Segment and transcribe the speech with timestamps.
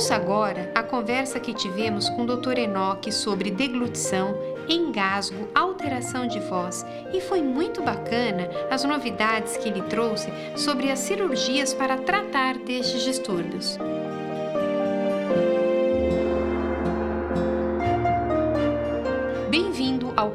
[0.00, 2.56] Ouça agora a conversa que tivemos com o Dr.
[2.56, 4.34] Enoque sobre deglutição,
[4.66, 11.00] engasgo, alteração de voz e foi muito bacana as novidades que ele trouxe sobre as
[11.00, 13.78] cirurgias para tratar destes distúrbios.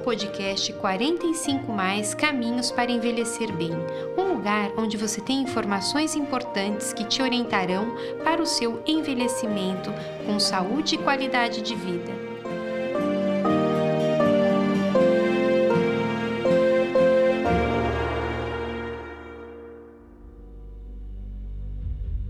[0.05, 3.71] Podcast 45 Mais Caminhos para Envelhecer Bem,
[4.15, 7.87] um lugar onde você tem informações importantes que te orientarão
[8.23, 9.91] para o seu envelhecimento
[10.27, 12.13] com saúde e qualidade de vida.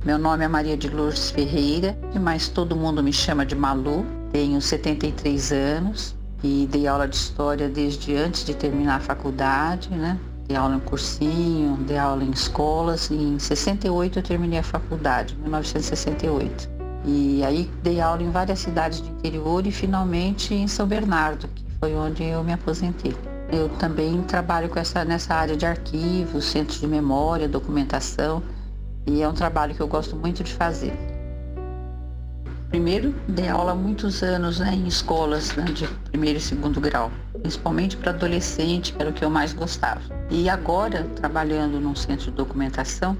[0.06, 4.06] Meu nome é Maria de Lourdes Ferreira, mas todo mundo me chama de Malu.
[4.32, 6.15] Tenho 73 anos,
[6.46, 10.20] e dei aula de história desde antes de terminar a faculdade, né?
[10.48, 15.36] Dei aula em cursinho, dei aula em escolas e em 68 eu terminei a faculdade,
[15.38, 16.70] 1968.
[17.04, 21.66] E aí dei aula em várias cidades do interior e finalmente em São Bernardo, que
[21.80, 23.16] foi onde eu me aposentei.
[23.52, 28.44] Eu também trabalho com essa, nessa área de arquivos, centros de memória, documentação,
[29.08, 31.15] e é um trabalho que eu gosto muito de fazer.
[32.76, 37.10] Primeiro, dei aula há muitos anos né, em escolas né, de primeiro e segundo grau,
[37.42, 40.02] principalmente para adolescente, que era o que eu mais gostava.
[40.30, 43.18] E agora, trabalhando num centro de documentação,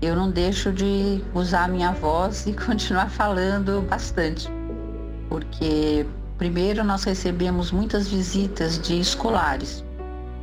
[0.00, 4.48] eu não deixo de usar a minha voz e continuar falando bastante.
[5.28, 6.06] Porque,
[6.38, 9.84] primeiro, nós recebemos muitas visitas de escolares,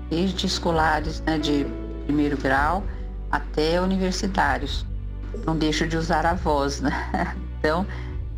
[0.09, 1.65] desde escolares né, de
[2.03, 2.83] primeiro grau
[3.31, 4.85] até universitários.
[5.45, 6.91] Não deixo de usar a voz, né?
[7.61, 7.85] Então,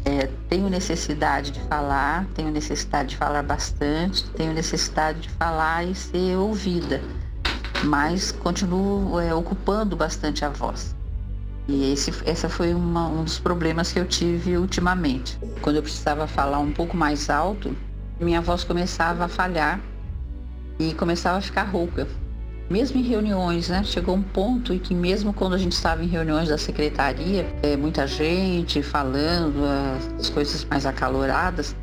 [0.06, 5.94] é, tenho necessidade de falar, tenho necessidade de falar bastante, tenho necessidade de falar e
[5.94, 7.02] ser ouvida,
[7.84, 10.96] mas continuo é, ocupando bastante a voz.
[11.68, 15.40] E esse essa foi uma, um dos problemas que eu tive ultimamente.
[15.62, 17.76] Quando eu precisava falar um pouco mais alto,
[18.20, 19.80] minha voz começava a falhar
[20.80, 22.08] e começava a ficar rouca
[22.72, 23.84] mesmo em reuniões, né?
[23.84, 27.76] Chegou um ponto em que mesmo quando a gente estava em reuniões da secretaria, é,
[27.76, 29.64] muita gente falando,
[30.18, 31.76] as coisas mais acaloradas,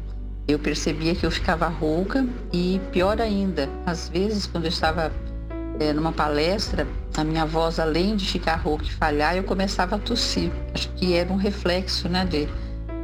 [0.48, 5.12] eu percebia que eu ficava rouca e pior ainda, às vezes quando eu estava
[5.78, 9.98] é, numa palestra, a minha voz, além de ficar rouca e falhar, eu começava a
[9.98, 10.50] tossir.
[10.74, 12.48] Acho que era um reflexo, né, de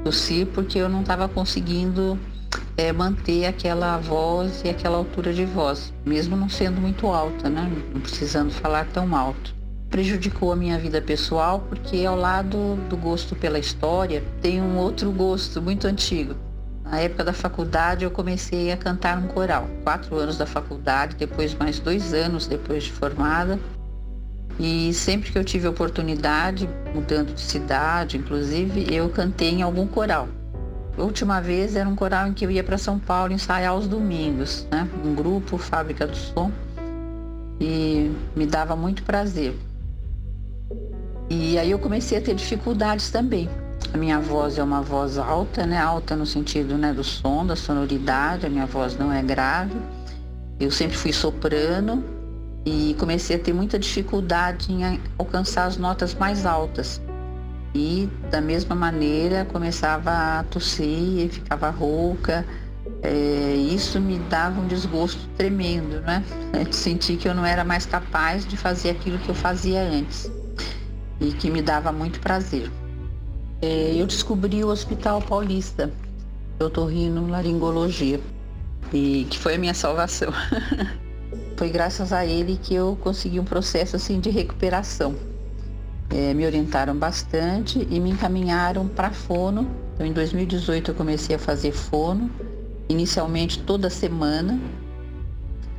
[0.03, 2.19] tossir, porque eu não estava conseguindo
[2.77, 7.71] é, manter aquela voz e aquela altura de voz, mesmo não sendo muito alta, né?
[7.93, 9.55] não precisando falar tão alto.
[9.89, 15.12] Prejudicou a minha vida pessoal porque ao lado do gosto pela história tem um outro
[15.12, 16.35] gosto muito antigo.
[16.83, 19.69] Na época da faculdade eu comecei a cantar um coral.
[19.85, 23.59] Quatro anos da faculdade, depois mais dois anos depois de formada.
[24.59, 30.29] E sempre que eu tive oportunidade, mudando de cidade, inclusive, eu cantei em algum coral.
[30.97, 34.66] Última vez era um coral em que eu ia para São Paulo ensaiar aos domingos,
[34.71, 34.88] né?
[35.05, 36.53] Um grupo, Fábrica do Som,
[37.60, 39.56] e me dava muito prazer.
[41.28, 43.49] E aí eu comecei a ter dificuldades também.
[43.93, 45.78] A minha voz é uma voz alta, né?
[45.78, 49.76] Alta no sentido né, do som, da sonoridade, a minha voz não é grave.
[50.61, 52.05] Eu sempre fui soprano
[52.65, 57.00] e comecei a ter muita dificuldade em alcançar as notas mais altas.
[57.75, 62.47] E da mesma maneira começava a tossir, ficava rouca.
[63.03, 66.23] É, isso me dava um desgosto tremendo, né?
[66.71, 70.31] Senti que eu não era mais capaz de fazer aquilo que eu fazia antes
[71.21, 72.71] e que me dava muito prazer.
[73.61, 75.91] É, eu descobri o Hospital Paulista,
[76.89, 78.21] Rino Laringologia,
[78.93, 80.33] e que foi a minha salvação.
[81.56, 85.34] foi graças a ele que eu consegui um processo assim de recuperação
[86.11, 89.69] é, me orientaram bastante e me encaminharam para fono.
[89.95, 92.31] Então, em 2018 eu comecei a fazer fono,
[92.89, 94.59] inicialmente toda semana,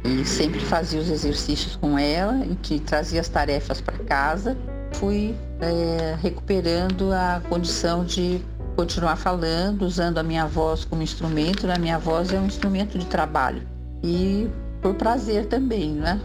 [0.03, 4.56] e sempre fazia os exercícios com ela e que trazia as tarefas para casa.
[4.94, 8.39] Fui é, recuperando a condição de
[8.75, 11.69] continuar falando, usando a minha voz como instrumento.
[11.69, 13.63] A minha voz é um instrumento de trabalho
[14.04, 14.48] e
[14.81, 16.21] por prazer também, né?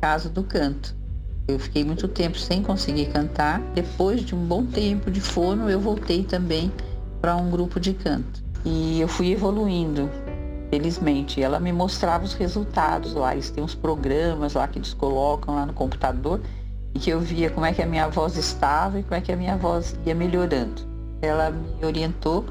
[0.00, 0.94] Caso do canto.
[1.48, 3.60] Eu fiquei muito tempo sem conseguir cantar.
[3.72, 6.72] Depois de um bom tempo de fono, eu voltei também
[7.20, 8.42] para um grupo de canto.
[8.64, 10.10] E eu fui evoluindo,
[10.70, 11.40] felizmente.
[11.40, 13.32] Ela me mostrava os resultados lá.
[13.32, 16.40] Eles têm uns programas lá que eles colocam lá no computador
[16.92, 19.30] e que eu via como é que a minha voz estava e como é que
[19.30, 20.82] a minha voz ia melhorando.
[21.22, 22.44] Ela me orientou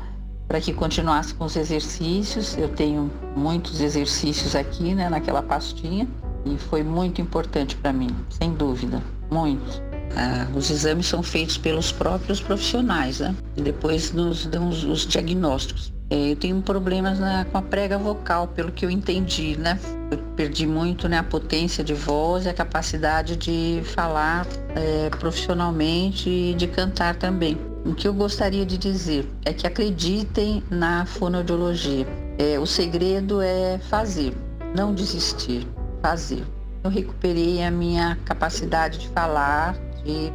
[0.48, 2.58] para que continuasse com os exercícios.
[2.58, 6.08] Eu tenho muitos exercícios aqui, né, naquela pastinha.
[6.46, 9.02] E foi muito importante para mim, sem dúvida,
[9.32, 9.82] muito.
[10.16, 13.36] Ah, os exames são feitos pelos próprios profissionais, né?
[13.58, 15.94] E depois nos dão os, os diagnósticos.
[16.10, 17.18] É, eu tenho problemas
[17.52, 19.80] com a prega vocal, pelo que eu entendi, né?
[20.12, 24.46] Eu perdi muito né, a potência de voz e a capacidade de falar
[24.76, 27.58] é, profissionalmente e de cantar também.
[27.84, 32.08] O que eu gostaria de dizer é que acreditem na fonoaudiologia.
[32.38, 34.34] É, o segredo é fazer,
[34.76, 35.68] não desistir,
[36.06, 36.46] fazer.
[36.84, 40.32] Eu recuperei a minha capacidade de falar, de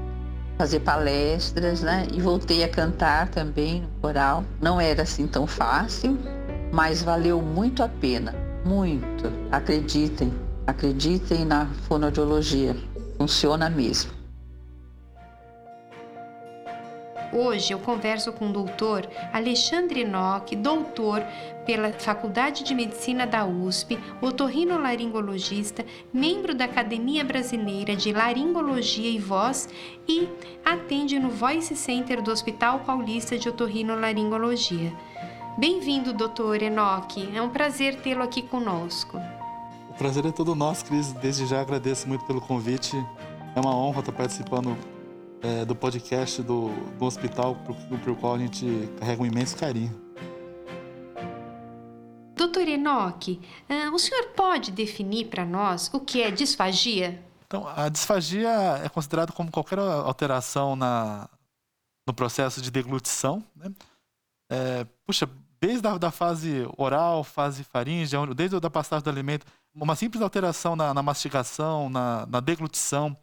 [0.59, 2.09] fazer palestras, né?
[2.13, 4.45] E voltei a cantar também no coral.
[4.61, 6.19] Não era assim tão fácil,
[6.73, 8.35] mas valeu muito a pena,
[8.65, 9.31] muito.
[9.53, 10.35] Acreditem,
[10.67, 12.77] acreditem na fonoaudiologia.
[13.17, 14.20] Funciona mesmo.
[17.33, 21.23] Hoje eu converso com o doutor Alexandre Nock, doutor
[21.65, 29.69] pela Faculdade de Medicina da USP, otorrinolaringologista, membro da Academia Brasileira de Laringologia e Voz
[30.09, 30.29] e
[30.65, 34.93] atende no Voice Center do Hospital Paulista de Otorrinolaringologia.
[35.57, 37.29] Bem-vindo, doutor Enoque.
[37.33, 39.21] É um prazer tê-lo aqui conosco.
[39.89, 41.13] O prazer é todo nosso, Cris.
[41.13, 42.97] Desde já agradeço muito pelo convite.
[43.55, 44.77] É uma honra estar participando
[45.43, 50.11] é, do podcast do, do hospital para o qual a gente carrega um imenso carinho.
[52.35, 57.23] Doutor Enoque, uh, o senhor pode definir para nós o que é disfagia?
[57.47, 58.49] Então, a disfagia
[58.85, 61.29] é considerada como qualquer alteração na,
[62.07, 63.45] no processo de deglutição.
[63.55, 63.73] Né?
[64.51, 65.29] É, puxa,
[65.61, 69.45] desde a da fase oral, fase faríngea, desde a passagem do alimento,
[69.75, 73.17] uma simples alteração na, na mastigação, na, na deglutição,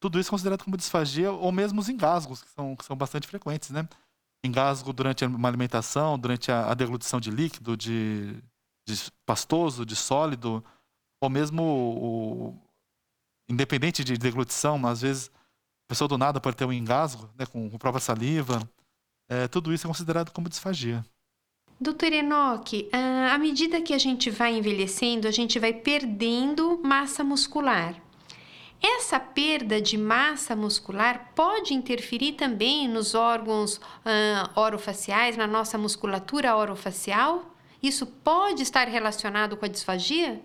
[0.00, 3.26] tudo isso é considerado como disfagia, ou mesmo os engasgos, que são, que são bastante
[3.26, 3.88] frequentes, né?
[4.44, 8.36] Engasgo durante uma alimentação, durante a, a deglutição de líquido, de,
[8.86, 10.64] de, pastoso, de sólido,
[11.20, 12.58] ou mesmo o,
[13.48, 15.30] independente de deglutição, às vezes
[15.86, 18.68] a pessoa do nada pode ter um engasgo, né, com, com própria saliva.
[19.28, 21.04] É, tudo isso é considerado como disfagia.
[21.80, 22.88] Doutor Enoque,
[23.32, 27.94] à medida que a gente vai envelhecendo, a gente vai perdendo massa muscular.
[28.80, 33.80] Essa perda de massa muscular pode interferir também nos órgãos
[34.54, 37.54] orofaciais, na nossa musculatura orofacial?
[37.82, 40.40] Isso pode estar relacionado com a disfagia?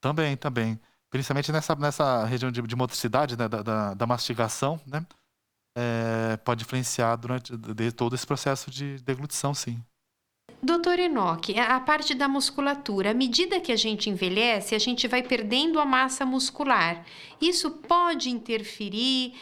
[0.00, 0.80] Também, também.
[1.10, 5.06] Principalmente nessa, nessa região de, de motricidade, né, da, da, da, mastigação, né?
[5.76, 9.82] É, pode influenciar durante de, todo esse processo de deglutição, sim.
[10.64, 15.22] Doutor Enoque, a parte da musculatura, à medida que a gente envelhece, a gente vai
[15.22, 17.04] perdendo a massa muscular.
[17.38, 19.34] Isso pode interferir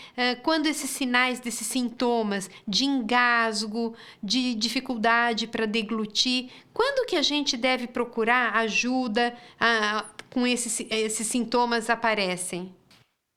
[0.42, 7.56] quando esses sinais, desses sintomas de engasgo, de dificuldade para deglutir, quando que a gente
[7.56, 12.74] deve procurar ajuda uh, com esses, esses sintomas aparecem?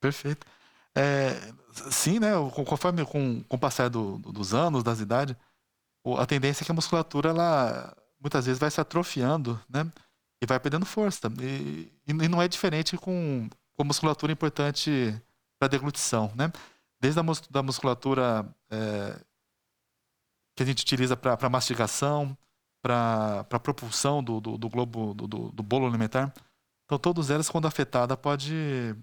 [0.02, 0.48] Perfeito.
[0.96, 1.36] É,
[1.92, 2.32] sim, né?
[2.66, 5.36] Conforme com, com o passar do, dos anos, das idades,
[6.18, 9.92] a tendência é que a musculatura, ela muitas vezes vai se atrofiando, né?
[10.42, 11.32] E vai perdendo força.
[11.42, 15.20] E, e não é diferente com, com a musculatura importante
[15.60, 16.52] para deglutição, né?
[17.00, 19.20] Desde a mus, da musculatura é,
[20.56, 22.38] que a gente utiliza para mastigação,
[22.82, 26.34] para propulsão do, do, do globo, do, do, bolo alimentar.
[26.86, 28.96] Então, todos eles, quando afetada, pode,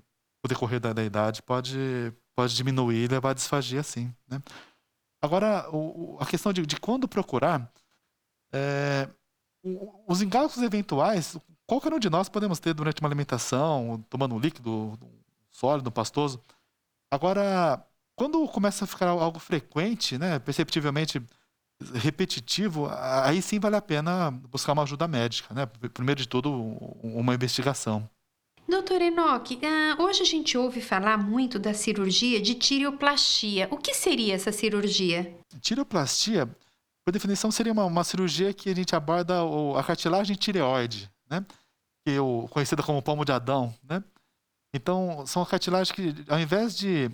[0.45, 4.41] o decorrer da, da idade, pode, pode diminuir e levar a disfagia, sim, né?
[5.23, 7.71] Agora, o, a questão de, de quando procurar,
[8.53, 9.09] é,
[10.09, 14.71] os engasgos eventuais, qualquer um de nós podemos ter durante uma alimentação, tomando um líquido,
[14.71, 14.99] um
[15.51, 16.41] sólido, pastoso.
[17.11, 17.85] Agora,
[18.17, 21.23] quando começa a ficar algo frequente, né, perceptivelmente
[21.95, 25.67] repetitivo, aí sim vale a pena buscar uma ajuda médica, né?
[25.67, 26.53] Primeiro de tudo,
[27.03, 28.09] uma investigação.
[28.69, 33.69] Doutor Enoque, uh, hoje a gente ouve falar muito da cirurgia de tireoplastia.
[33.71, 35.37] O que seria essa cirurgia?
[35.61, 36.47] Tireoplastia,
[37.05, 39.35] por definição, seria uma, uma cirurgia que a gente aborda
[39.77, 41.45] a cartilagem tireoide, né?
[42.05, 44.03] Que é o, conhecida como palmo de Adão, né?
[44.75, 47.11] Então, são cartilagens que, ao invés de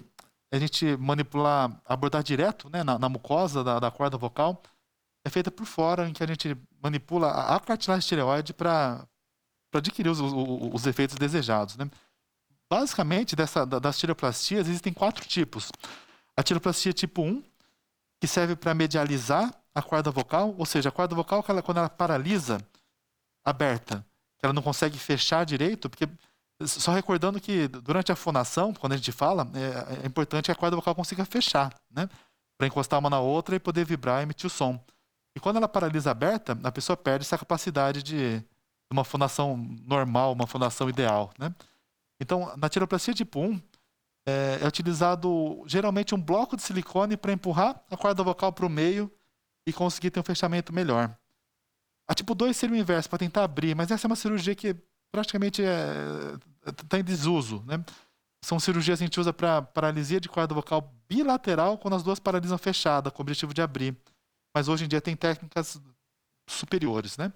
[0.52, 4.62] a gente manipular, abordar direto né, na, na mucosa da, da, corda vocal,
[5.26, 9.06] é feita por fora, em que a gente manipula a, a cartilagem tireoide para
[9.70, 11.76] para adquirir os, os, os, efeitos desejados.
[11.76, 11.90] Né?
[12.70, 15.70] Basicamente, dessa, das tiroplastias, existem quatro tipos.
[16.36, 17.42] A tiroplastia tipo 1,
[18.20, 22.58] que serve para medializar a corda vocal, ou seja, a corda vocal, quando ela paralisa
[23.44, 24.04] aberta,
[24.42, 26.08] ela não consegue fechar direito, porque
[26.66, 30.56] só recordando que durante a fonação, quando a gente fala, é, é importante que a
[30.56, 32.08] corda vocal consiga fechar, né?
[32.56, 34.82] Para encostar uma na outra e poder vibrar e emitir o som.
[35.36, 38.42] E quando ela paralisa aberta, a pessoa perde essa capacidade de,
[38.90, 41.54] uma fundação normal, uma fundação ideal, né?
[42.20, 43.60] Então, na tiroplastia tipo 1,
[44.26, 48.68] é, é utilizado geralmente um bloco de silicone para empurrar a corda vocal para o
[48.68, 49.10] meio
[49.66, 51.16] e conseguir ter um fechamento melhor.
[52.06, 54.74] A tipo 2 seria o inverso, para tentar abrir, mas essa é uma cirurgia que
[55.12, 57.62] praticamente está é, tá em desuso.
[57.66, 57.82] Né?
[58.42, 62.18] São cirurgias que a gente usa para paralisia de corda vocal bilateral, quando as duas
[62.18, 63.96] paralisam fechada, com o objetivo de abrir.
[64.54, 65.80] Mas hoje em dia tem técnicas
[66.48, 67.16] superiores.
[67.16, 67.32] Né?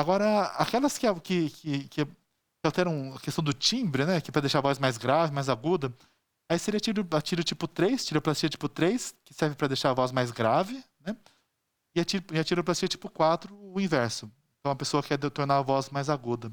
[0.00, 2.06] Agora, aquelas que, que, que, que
[2.64, 4.18] alteram a questão do timbre, né?
[4.18, 5.92] Que é para deixar a voz mais grave, mais aguda.
[6.48, 9.94] Aí seria tiro, a tiro tipo 3, tiroplastia tipo 3, que serve para deixar a
[9.94, 11.14] voz mais grave, né?
[11.94, 14.30] E a, tiro, e a tiroplastia tipo 4, o inverso.
[14.58, 16.50] Então a pessoa quer tornar a voz mais aguda.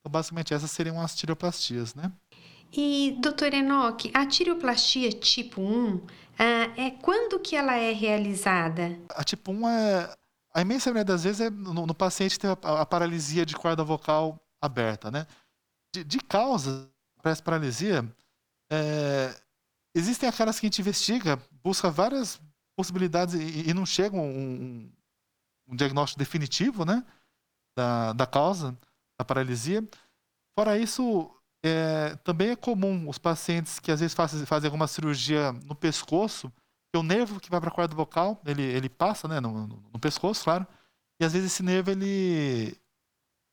[0.00, 2.12] Então, basicamente, essas seriam as tiroplastias, né?
[2.72, 6.06] E, doutor Enoch, a tiroplastia tipo 1, uh,
[6.38, 8.96] ah, é quando que ela é realizada?
[9.10, 10.14] A tipo 1 é...
[10.54, 13.82] A imensa maioria das vezes é no, no paciente ter a, a paralisia de corda
[13.82, 15.26] vocal aberta, né?
[15.94, 16.90] de, de causa
[17.22, 18.04] para essa paralisia,
[18.70, 19.34] é,
[19.94, 22.40] existem aquelas que a gente investiga, busca várias
[22.76, 24.90] possibilidades e, e não chega um,
[25.68, 27.04] um, diagnóstico definitivo, né,
[27.76, 28.76] da, da causa
[29.18, 29.86] da paralisia.
[30.58, 31.30] Fora isso,
[31.64, 36.52] é, também é comum os pacientes que às vezes fazem, fazem alguma cirurgia no pescoço,
[36.96, 39.98] o nervo que vai para a corda vocal, ele, ele passa, né, no, no, no
[39.98, 40.66] pescoço, claro,
[41.20, 42.76] e às vezes esse nervo ele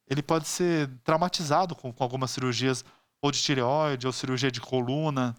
[0.10, 2.84] ele pode ser traumatizado com, com algumas cirurgias
[3.22, 5.38] ou de tireoide ou cirurgia de coluna,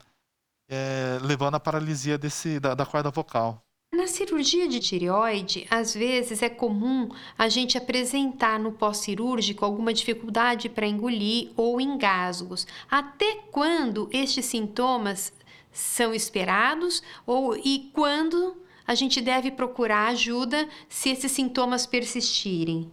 [0.66, 3.62] é, levando à paralisia desse, da, da corda vocal.
[3.94, 10.70] Na cirurgia de tireoide, às vezes é comum a gente apresentar no pós-cirúrgico alguma dificuldade
[10.70, 12.66] para engolir ou engasgos.
[12.90, 15.34] Até quando estes sintomas
[15.72, 22.90] são esperados ou e quando a gente deve procurar ajuda se esses sintomas persistirem?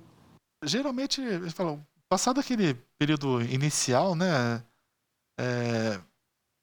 [0.63, 4.63] geralmente, eles falam, passado aquele período inicial, né?
[5.39, 5.99] É,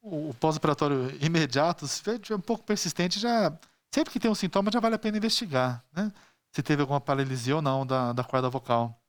[0.02, 3.56] o, pós-operatório imediato, se for um pouco persistente, já
[3.94, 6.12] sempre que tem um sintoma já vale a pena investigar, né?
[6.54, 9.00] Se teve alguma paralisia ou não da, da corda vocal.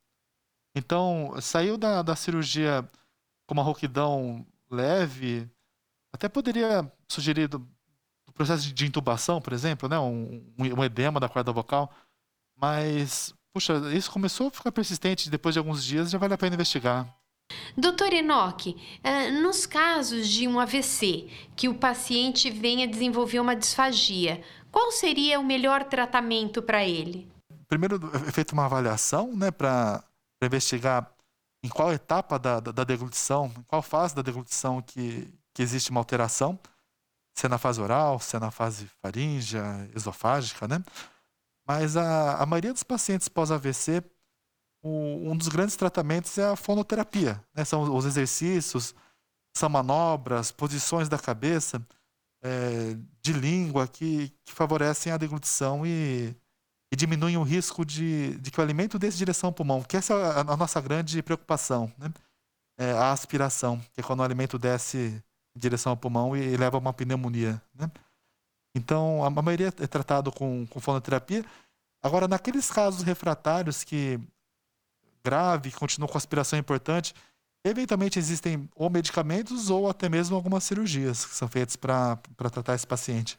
[0.76, 2.88] Então, saiu da, da cirurgia
[3.48, 5.50] com uma rouquidão leve,
[6.14, 7.68] até poderia sugerir do,
[8.34, 9.98] processo de, intubação, por exemplo, né?
[9.98, 11.92] Um, um, edema da corda vocal,
[12.56, 16.54] mas puxa, isso começou a ficar persistente depois de alguns dias, já vale a pena
[16.54, 17.12] investigar.
[17.76, 24.44] Doutor Enoch, eh, nos casos de um AVC, que o paciente venha desenvolver uma disfagia,
[24.72, 27.28] qual seria o melhor tratamento para ele?
[27.68, 30.04] Primeiro é feita uma avaliação, né, para
[30.44, 31.10] investigar
[31.64, 35.90] em qual etapa da, da, da, deglutição, em qual fase da deglutição que, que existe
[35.90, 36.60] uma alteração,
[37.38, 40.84] se é na fase oral, se é na fase faríngea, esofágica, né?
[41.68, 44.04] Mas a, a maioria dos pacientes pós-AVC,
[44.84, 47.44] um dos grandes tratamentos é a fonoterapia.
[47.54, 47.64] Né?
[47.64, 48.96] São os exercícios,
[49.56, 51.86] são manobras, posições da cabeça,
[52.42, 56.36] é, de língua, que, que, favorecem a deglutição e,
[56.92, 60.14] e diminuem o risco de, de, que o alimento desse direção ao pulmão, que essa
[60.14, 61.92] é a, a nossa grande preocupação.
[62.00, 62.12] Né?
[62.80, 65.22] É a aspiração, que é quando o alimento desce
[65.58, 67.62] em direção ao pulmão e, leva a uma pneumonia.
[67.74, 67.92] Né?
[68.76, 71.44] Então, a maioria é tratado com, com fonoterapia.
[72.02, 74.20] Agora, naqueles casos refratários que
[75.24, 77.14] grave, continua com aspiração importante,
[77.66, 82.88] eventualmente existem ou medicamentos ou até mesmo algumas cirurgias que são feitas para tratar esse
[82.88, 83.38] paciente.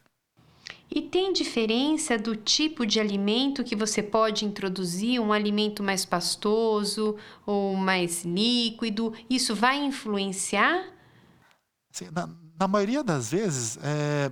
[0.91, 7.15] E tem diferença do tipo de alimento que você pode introduzir, um alimento mais pastoso
[7.45, 9.13] ou mais líquido?
[9.29, 10.98] Isso vai influenciar?
[11.93, 12.27] Assim, na,
[12.59, 14.31] na, maioria das vezes, é,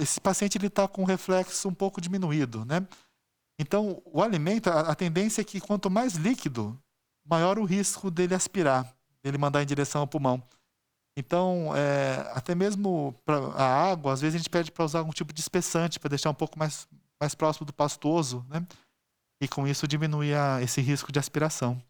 [0.00, 2.86] esse paciente está com o reflexo um pouco diminuído, né?
[3.58, 6.78] Então, o alimento, a, a, tendência é que quanto mais líquido,
[7.24, 10.42] maior o risco dele aspirar, dele mandar em direção ao pulmão.
[11.16, 15.12] Então, é, até mesmo para a água, às vezes a gente pede para usar algum
[15.12, 16.88] tipo de espessante para deixar um pouco mais,
[17.20, 18.66] mais próximo do pastoso, né?
[19.42, 21.82] E com isso diminuir esse risco de aspiração.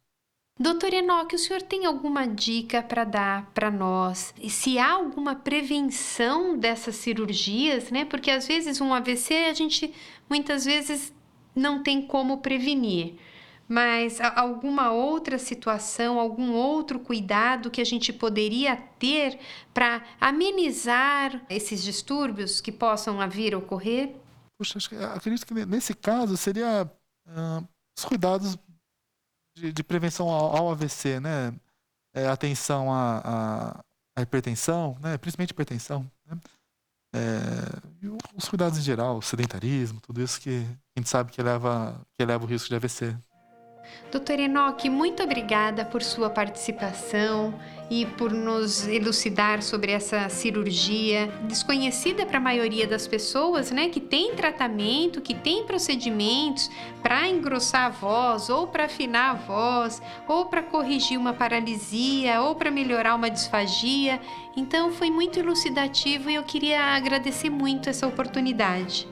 [0.60, 4.34] Doutor Enoque, o senhor tem alguma dica para dar para nós?
[4.38, 8.04] E se há alguma prevenção dessas cirurgias, né?
[8.04, 9.90] Porque às vezes um AVC a gente
[10.28, 11.14] muitas vezes
[11.56, 13.14] não tem como prevenir.
[13.66, 19.38] Mas alguma outra situação, algum outro cuidado que a gente poderia ter
[19.72, 24.14] para amenizar esses distúrbios que possam vir a ocorrer?
[24.58, 24.78] Puxa,
[25.14, 26.86] acredito que nesse caso seria
[27.28, 28.58] uh, os cuidados
[29.60, 31.54] de, de prevenção ao, ao, AVC, né?
[32.14, 33.82] É, atenção à,
[34.16, 35.16] à, hipertensão, né?
[35.16, 36.38] principalmente hipertensão, né?
[37.12, 40.64] É, os cuidados em geral, sedentarismo, tudo isso que
[40.96, 43.16] a gente sabe que leva, que leva o risco de AVC.
[44.10, 47.54] Doutor Enoque, muito obrigada por sua participação
[47.88, 53.88] e por nos elucidar sobre essa cirurgia desconhecida para a maioria das pessoas, né?
[53.88, 56.70] Que tem tratamento, que tem procedimentos
[57.02, 62.54] para engrossar a voz, ou para afinar a voz, ou para corrigir uma paralisia, ou
[62.54, 64.20] para melhorar uma disfagia.
[64.56, 69.06] Então foi muito elucidativo e eu queria agradecer muito essa oportunidade.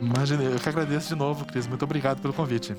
[0.00, 1.66] Imagina, eu que agradeço de novo, Cris.
[1.66, 2.74] Muito obrigado pelo convite.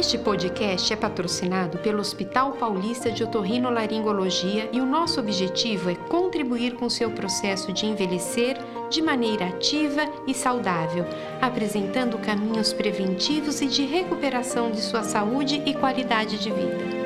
[0.00, 6.72] Este podcast é patrocinado pelo Hospital Paulista de Otorrinolaringologia e o nosso objetivo é contribuir
[6.72, 8.56] com seu processo de envelhecer
[8.88, 11.04] de maneira ativa e saudável,
[11.38, 16.99] apresentando caminhos preventivos e de recuperação de sua saúde e qualidade de vida.